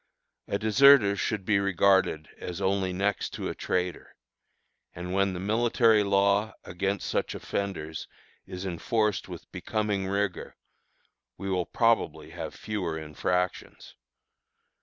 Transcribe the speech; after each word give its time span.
A 0.47 0.57
deserter 0.57 1.15
should 1.15 1.45
be 1.45 1.59
regarded 1.59 2.27
as 2.39 2.59
only 2.59 2.91
next 2.91 3.33
to 3.35 3.49
a 3.49 3.53
traitor, 3.53 4.15
and 4.95 5.13
when 5.13 5.33
the 5.33 5.39
military 5.39 6.01
law 6.01 6.53
against 6.63 7.05
such 7.07 7.35
offenders 7.35 8.07
is 8.47 8.65
enforced 8.65 9.29
with 9.29 9.51
becoming 9.51 10.07
rigor, 10.07 10.55
we 11.37 11.51
will 11.51 11.67
probably 11.67 12.31
have 12.31 12.55
fewer 12.55 12.97
infractions. 12.97 13.93